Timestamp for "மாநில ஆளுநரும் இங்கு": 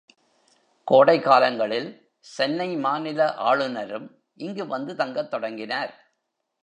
2.75-4.67